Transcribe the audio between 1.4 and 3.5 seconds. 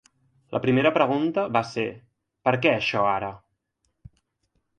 va ser: «Per què això ara?».